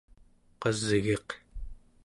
qasgiq 0.61 1.27